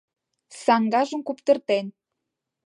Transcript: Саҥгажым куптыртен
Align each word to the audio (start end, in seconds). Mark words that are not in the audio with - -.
Саҥгажым 0.61 1.21
куптыртен 1.27 1.85